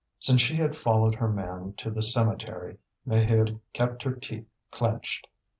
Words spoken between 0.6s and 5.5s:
followed her man to the cemetery, Maheude kept her teeth clenched.